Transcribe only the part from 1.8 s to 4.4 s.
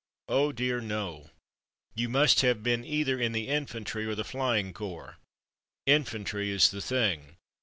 You must have been either in the Infantry or the